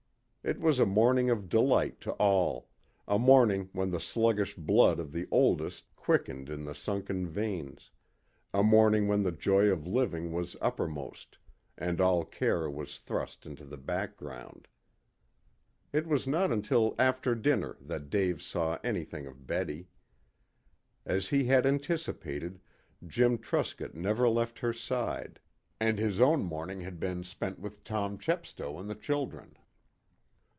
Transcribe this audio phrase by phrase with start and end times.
[0.43, 2.67] It was a morning of delight to all;
[3.07, 7.91] a morning when the sluggish blood of the oldest quickened in the sunken veins;
[8.51, 11.37] a morning when the joy of living was uppermost,
[11.77, 14.67] and all care was thrust into the background.
[15.93, 19.89] It was not until after dinner that Dave saw anything of Betty.
[21.05, 22.59] As he had anticipated,
[23.05, 25.39] Jim Truscott never left her side,
[25.79, 29.55] and his own morning had been spent with Tom Chepstow and the children.